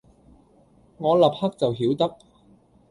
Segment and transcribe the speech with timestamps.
[0.97, 2.17] 我立刻就曉得，